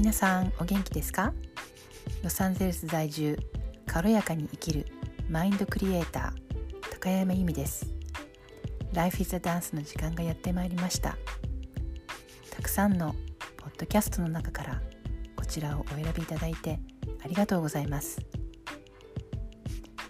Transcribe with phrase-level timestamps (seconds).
[0.00, 1.34] 皆さんお元気ですか？
[2.24, 3.38] ロサンゼルス在住
[3.86, 4.86] 軽やかに生きる
[5.28, 7.86] マインドクリエイター高山由美です。
[8.94, 11.18] Life is a Dance の時間がやってまいりました。
[12.50, 13.14] たくさんの
[13.58, 14.80] ポッドキャストの中から
[15.36, 16.80] こちらをお選びいただいて
[17.22, 18.22] ありがとうございます。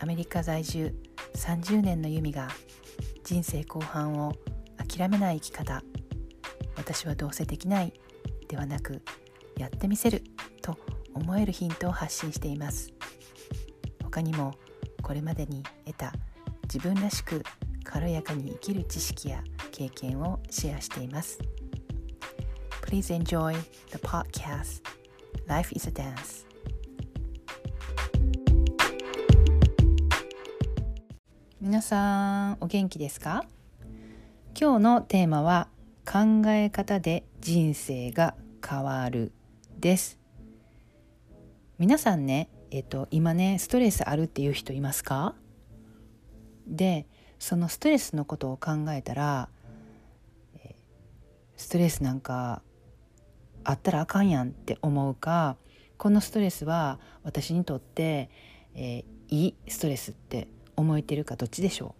[0.00, 0.94] アメリカ在住
[1.34, 2.48] 30年の由美が
[3.24, 4.34] 人生後半を
[4.76, 5.82] 諦めない生き方。
[6.76, 7.94] 私はどうせできない
[8.48, 9.00] ではなく
[9.58, 10.22] やってみせる
[10.62, 10.78] と
[11.14, 12.92] 思えるヒントを発信しています。
[14.02, 14.54] 他にも
[15.02, 16.12] これまでに得た
[16.62, 17.42] 自分らしく
[17.84, 21.38] 軽やかに生きる知識や経験をシェアしています。
[22.82, 23.52] Please enjoy
[23.90, 24.82] the podcast.
[25.46, 26.46] Life is a Dance.
[31.60, 33.44] 皆さんお元気ですか？
[34.58, 35.68] 今日のテーマは
[36.04, 38.34] 考え方で人生が
[38.66, 39.32] 変わる。
[39.80, 40.18] です。
[41.78, 45.36] 皆さんねえっと今ねストレスあるっていう人いますか？
[46.66, 47.06] で
[47.38, 49.48] そのストレスのことを考えたら
[51.56, 52.60] ストレスなんか
[53.62, 55.56] あったらあかんやんって思うか
[55.96, 58.30] このストレスは私にとって、
[58.74, 61.94] えー、いいストレスって思えてるかどっちでしょ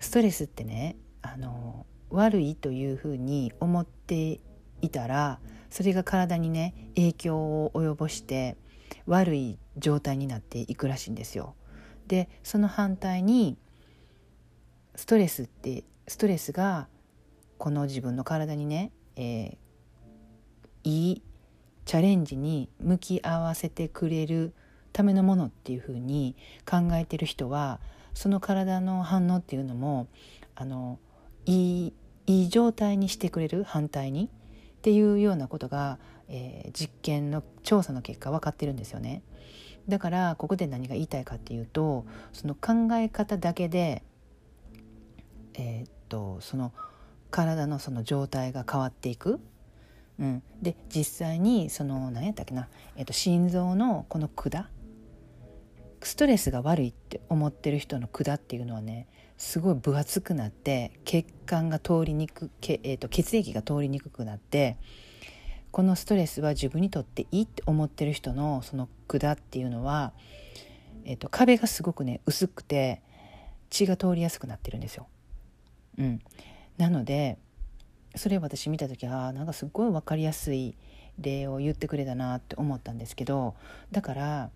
[0.00, 0.02] う？
[0.02, 4.40] ストレスってねあの悪いというふうに思って
[4.82, 5.38] いたら
[5.70, 8.56] それが体にね影響を及ぼして
[9.06, 11.54] 悪い状態になっていくらしいんですよ。
[12.06, 13.56] でその反対に
[14.94, 16.88] ストレスってストレスが
[17.56, 19.56] この自分の体にね、えー、
[20.84, 21.22] いい
[21.84, 24.52] チャレンジに向き合わせてくれる
[24.92, 26.36] ためのものっていうふうに
[26.68, 27.80] 考えてる人は
[28.14, 30.06] その体の反応っていうのも
[30.54, 30.98] あの
[31.46, 31.92] いい
[32.26, 34.28] いい状態にしてくれる反対に
[34.82, 39.22] っていうようなことが、えー、実験の調査の結果分かってるんですよね。
[39.88, 44.02] だからここで何が言いたいかっていうとその考え方だけで、
[45.54, 46.72] えー、っとその
[47.30, 49.38] 体のその状態が変わっていく。
[50.18, 54.66] うん、で実際にその何やったっけな、えー、っと心臓のこの管
[56.06, 64.76] ストレスが悪いって思ってる人の管っていうのはねすごい分厚くなって血管が通りにくけ、えーと、血液が通りにくくなって
[65.70, 70.12] このストレスは自分にとっていいって思ってる人のその管っていうのは、
[71.04, 73.02] えーと、壁がすごくね薄くて
[73.70, 75.08] 血が通りやすくなってるんですよ。
[75.98, 76.20] うん、
[76.76, 77.38] なので
[78.14, 80.76] それを私見た時はなんかすごい分かりやすい
[81.18, 83.54] 例を言ってくれたなって思ったんですけど
[83.90, 84.50] だから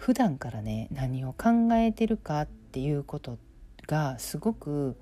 [0.00, 3.36] 普段からね何を考えてるかっていうこと
[3.86, 4.96] がすごく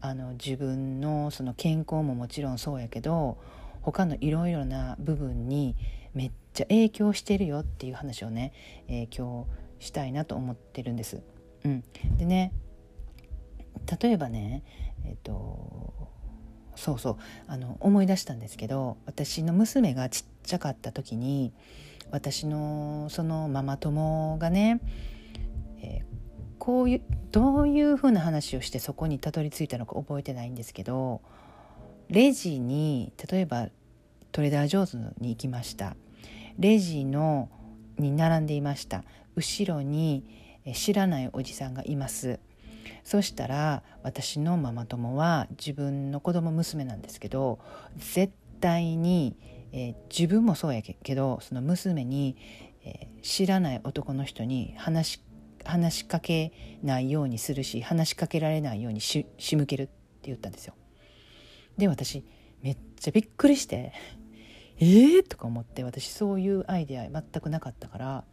[0.00, 3.36] あの自分のその健康ももちろんそうやけど
[3.82, 5.76] 他のいろいろな部分に
[6.14, 8.54] めっちゃ影響してるよっていう話をね、
[8.88, 9.46] えー、今
[9.78, 11.20] 日したいなと思ってるんです。
[11.66, 11.84] うん、
[12.16, 12.54] でね
[14.00, 14.62] 例えばね
[15.04, 16.08] えっ、ー、と
[16.74, 17.16] そうそう
[17.48, 21.52] あの思い出したんですけど私の娘がちっちゃかった時に
[22.10, 24.80] 私のそのママ友がね、
[25.80, 26.04] えー、
[26.58, 31.20] こういうどういうふうな話をしてそこにたどり着いたのか覚えてないんですけど
[32.08, 33.68] レジに例えば
[34.32, 35.96] トレーダー・ジョーズに行きました。
[36.58, 37.48] レジの
[37.98, 39.04] に並んでいました。
[39.36, 40.24] 後ろに
[40.74, 42.40] 知らないおじさんがいます。
[43.04, 47.58] そしたら私のママ友は自分の子供娘なんですけど
[47.96, 49.36] 絶対に
[49.72, 52.36] えー、自分もそうやけどその娘に、
[52.84, 55.22] えー、知らない男の人に話し
[55.64, 56.52] 話しかけ
[56.82, 59.92] ないようにするし話しかけられないようにし仕向けるって
[60.24, 60.74] 言ったんですよ。
[61.76, 62.24] で私
[62.62, 63.92] めっちゃびっくりして
[64.80, 68.24] 「えー?」とか思って私そういうアイデア全くなかったから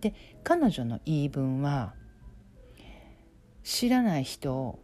[0.00, 1.94] で彼女の言い分は
[3.62, 4.78] 知らない人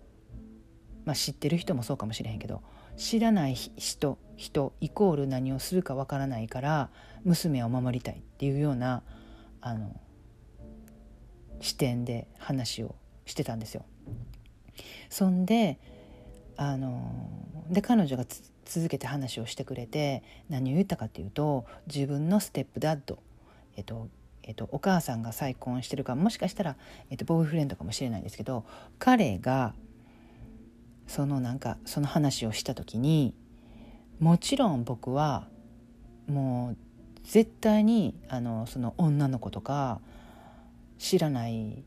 [1.05, 2.63] まあ知ってる人もそうかもしれへんけど
[3.01, 6.91] 知らない人人イコール何をするかわからないから
[7.25, 9.03] 娘を守りたいっていうような
[9.63, 9.99] あの
[11.61, 12.95] 視点で話を
[13.25, 13.87] してたんですよ。
[15.09, 15.79] そんで
[16.59, 17.27] あの
[17.71, 18.27] で彼女が
[18.67, 23.19] 続けて話をしてくれて何を言ったかっていうと自分のステップダッド、
[23.77, 24.09] えっと
[24.43, 26.77] えっと、お母さんが再婚してるかもしかしたら、
[27.09, 28.65] えっと、ボーイフレンドかもしれないんですけど
[28.99, 29.75] 彼が
[31.11, 33.35] そのなんかその話をした時に
[34.21, 35.49] もちろん僕は
[36.29, 36.77] もう
[37.25, 40.01] 絶対にあのその女の子とか
[40.99, 41.83] 知らない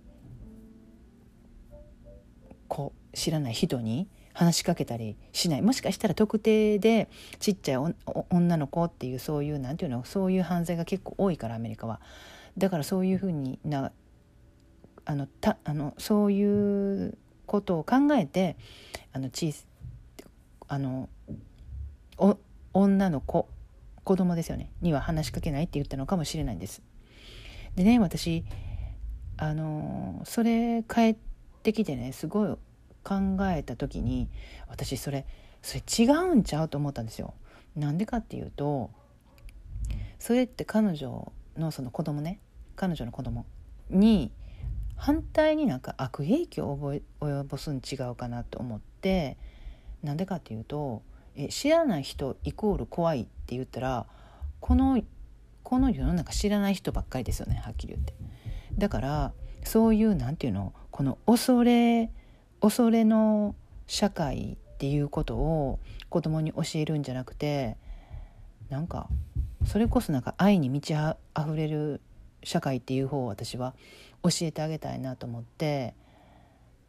[2.68, 7.10] 子知らない人に話しかけたりしないもしかしたら特定で
[7.40, 7.96] ちっちゃい
[8.30, 12.02] 女の子っていうそういうなんていうのそういう犯罪が結構多いからアメリカは。
[12.58, 13.94] だからそういうふうにな
[15.06, 18.58] あのたあのそういうことを考えて
[19.14, 19.54] あの小
[20.68, 21.10] あの
[22.74, 23.48] 女の子
[24.04, 26.82] 子供ですよねには話しかけないって言ったのかもしれないんです。
[27.76, 28.44] でね私
[29.38, 31.16] あのそれ帰っ
[31.64, 32.58] てきてねすごい
[33.04, 34.30] 考えた時に
[34.68, 35.26] 私それ
[35.62, 37.34] それ違うんちゃうと思ったんですよ。
[37.76, 38.92] なんでかっていうと
[40.20, 42.40] それって彼女のその子供ね
[42.76, 43.46] 彼女の子供
[43.90, 44.32] に
[44.96, 48.93] 反対になんか悪影響を及ぼすん違うかなと思って
[50.04, 51.02] なんでかっていうと
[51.36, 54.06] え知らない人イコール怖いって言ったら
[54.60, 55.02] この
[55.64, 58.14] この世の中知らない人ばっかりですよねはっきり言って。
[58.78, 59.34] だから
[59.64, 62.12] そういうなんていうのこの恐れ
[62.62, 63.56] 恐れの
[63.88, 65.80] 社会っていうことを
[66.10, 67.78] 子供に教えるんじゃなくて
[68.70, 69.08] なんか
[69.66, 72.02] それこそなんか愛に満ちあふれる
[72.44, 73.74] 社会っていう方を私は
[74.24, 75.96] 教えてあげたいなと思って、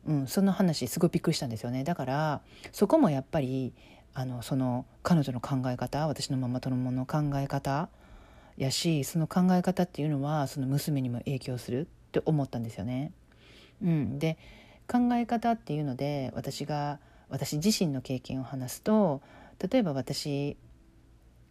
[0.06, 2.40] うん、その話すごいびっくりしたんですよねだから
[2.72, 3.72] そこもやっぱり
[4.12, 7.88] あのその彼女の考え方私のママ友の考え方
[8.56, 13.12] やしその考え方っていうのはその娘にも影響するって思ったんですよね。
[13.82, 14.38] うん、で
[14.86, 19.20] 考え方っていうので私が私自身の経験を話すと
[19.58, 20.56] 例えば私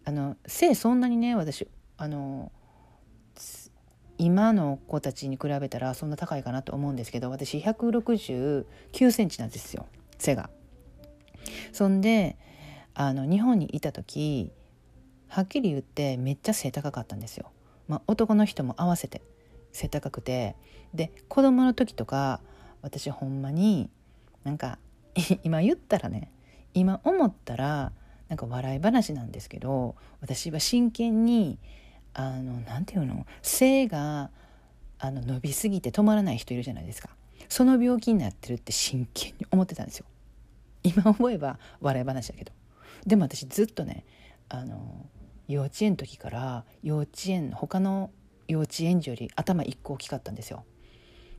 [0.05, 1.67] あの背そんなにね私
[1.97, 2.51] あの
[4.17, 9.85] 今の子たちに比べたらそんな高いかなと思うんですけど私169センチなんですよ
[10.17, 10.49] 背が。
[11.71, 12.37] そんで
[12.93, 14.51] あの日本にいた時
[15.27, 17.51] はっきり言ってめっちゃ背高かったんですよ。
[17.87, 19.21] まあ、男の人も合わせて
[19.71, 20.55] 背高くて
[20.93, 22.39] で子供の時とか
[22.81, 23.89] 私ほんまに
[24.43, 24.77] なんか
[25.43, 26.31] 今言ったらね
[26.73, 27.91] 今思ったら
[28.29, 31.57] なんか笑い話なんですけど私は真剣に
[32.13, 33.25] あのなんていうの？
[33.41, 34.29] 背が
[34.99, 37.09] あの伸びすぎて止まらない人いるじゃないですか。
[37.49, 40.05] その病気になってるって真剣に思ってたんですよ。
[40.83, 42.51] 今思えば笑い話だけど。
[43.05, 44.05] でも私ずっとね
[44.49, 45.05] あの
[45.47, 48.11] 幼稚園の時から幼稚園他の
[48.47, 50.63] 幼稚園児より頭1個大きかったんですよ。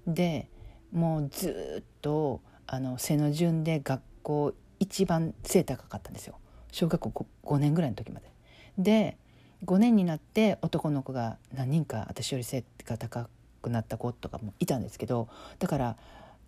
[0.07, 0.49] で
[0.93, 6.37] もうずっとあの背の順で学校一番背高かったんですよ。
[6.71, 8.31] 小学校 5, 5年ぐらいの時まで。
[8.77, 9.17] で
[9.65, 13.29] 5年になって男の子が何人か私より背が高
[13.63, 15.29] くなった子とかもいたんですけど
[15.59, 15.97] だから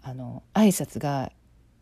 [0.02, 1.32] あの挨拶が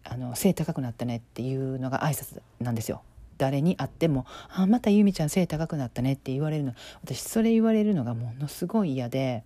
[0.04, 3.02] あの背高くなったねっていうのが挨拶なんですよ。
[3.36, 6.72] 誰に会っても「あまた由美ちゃん背高くなったね」って言われるの
[7.02, 9.42] 私それ言われるのがものすごい嫌で、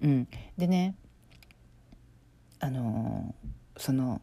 [0.00, 0.94] うん、でね
[2.60, 3.34] あの
[3.76, 4.22] その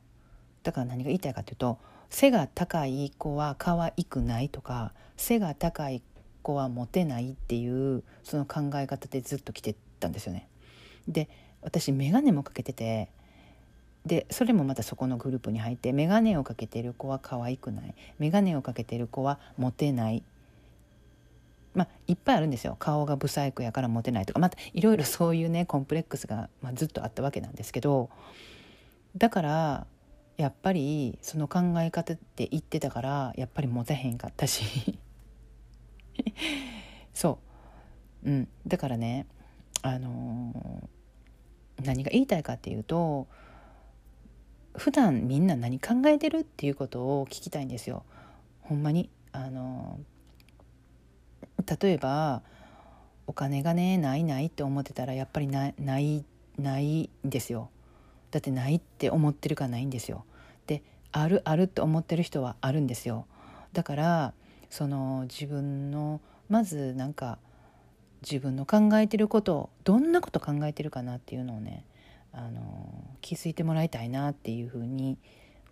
[0.64, 1.80] だから何が言いたいかというと
[2.10, 6.02] 背が高い子は可愛くないとか背が高い
[6.42, 10.48] 子はモテないっていうその考え方でずっと来てたんですよね。
[11.08, 11.30] で
[11.62, 13.10] 私眼鏡もかけてて
[14.06, 17.94] でそれもまたそこのグループに入って眼鏡をかけてる子は可愛くない。
[18.20, 20.24] 眼鏡をかけてる子はモテない。
[21.76, 22.76] まあいっぱいあるんですよ。
[22.80, 24.40] 顔がブサイクやからモテないとか。
[24.40, 28.10] またいろいろそういうねコンプレックスが、まあ、ずっとあったわけなんですけど。
[29.18, 29.86] だから
[30.38, 34.98] やっぱりその考え方って言ってたからやっぱりモテへんかったし。
[37.14, 37.40] そ
[38.24, 39.26] う、うん、だからね
[39.82, 43.28] あのー、何が言いたいかっていうと
[44.76, 48.04] 普段みんな何考えてるっていうことを聞きたいんですよ。
[48.62, 50.00] ほんまにあの
[51.82, 52.42] 例えば
[53.28, 56.26] お金がねないないって思ってたらやっぱりないない
[56.58, 57.70] ないんですよ。
[58.32, 60.26] だってないって思ってるかないんですよ。
[60.68, 63.26] であるあるって思ってる人はあるんですよ。
[63.74, 64.34] だから
[64.72, 67.38] その自分のまずなんか
[68.24, 71.86] 自分の考えてることをどんなこと考えてるかなっていうのをね
[72.32, 75.18] あの気づいてもらいたいなっていうふうに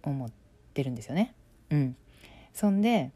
[0.04, 0.32] 思っ
[0.74, 1.34] てるんですよね。
[1.72, 1.96] うん、
[2.54, 3.12] そんで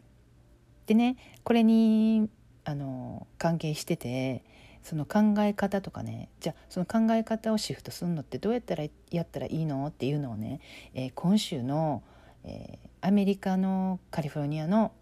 [0.86, 2.30] でねこれに
[2.64, 4.44] あの関係してて
[4.84, 10.62] その考え方とかねじゃあその考え方をシフトするのってどうやったらやったらいいのっていうのをね、
[10.94, 12.04] えー、今週の、
[12.46, 14.94] えー、アメリカのカリフォルニアの、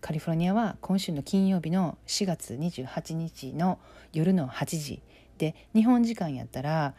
[0.00, 3.78] カリフォルニアは今週の金曜日の4月28日の
[4.12, 5.02] 夜の8時
[5.38, 6.94] で日本時間やったら、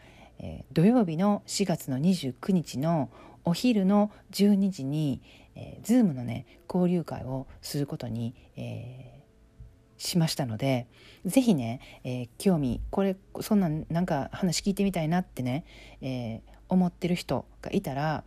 [0.72, 3.10] 土曜日の4月の29日の
[3.44, 5.20] お昼の12時に、
[5.54, 10.86] えー、Zoom のね交流会をすることに、えー、しましたので
[11.24, 15.64] 是非ね、えー、興味これそんなんなんか話聞いてみたいなってね、
[16.00, 18.24] え思ってる人がいたら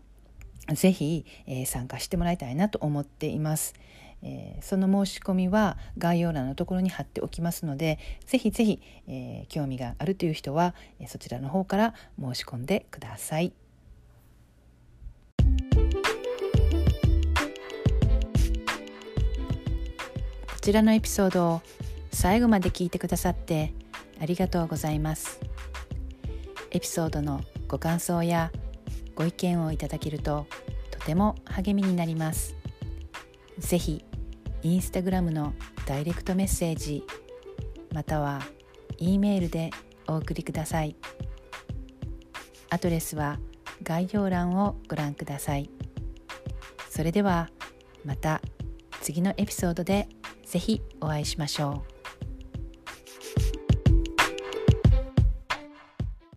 [0.74, 3.74] ぜひ、えー、参加してもらいたいなと思っています。
[4.22, 13.54] えー、その申し込みは概要欄のところに貼っておきますのでぜひぜひ、えー、興味があるという人は、えそちらの方から申し込んでください。
[20.48, 21.62] こちらのエピソードを
[22.12, 23.72] 最後まで聞いてくださって
[24.20, 25.40] ありがとうございます。
[26.72, 28.52] エピソードのご感想や
[29.14, 30.48] ご意見をいただけると
[30.90, 32.56] とても励みになります。
[33.60, 34.04] ぜひ
[34.64, 35.54] インスタグラムの
[35.86, 37.04] ダイレクトメッセージ
[37.94, 38.42] または
[38.98, 39.72] E メールで
[40.08, 40.96] お送りください
[42.70, 43.40] アドレスは
[43.84, 45.70] 概要欄をご覧ください
[46.90, 47.50] それでは
[48.04, 48.42] また
[49.02, 50.08] 次のエピソードで
[50.46, 51.95] 是非お会いしましょう。